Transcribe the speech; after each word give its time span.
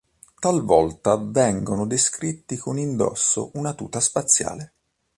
Talvolta 0.39 1.15
vengono 1.15 1.85
descritti 1.85 2.57
con 2.57 2.79
indosso 2.79 3.51
una 3.53 3.75
tuta 3.75 3.99
spaziale. 3.99 4.73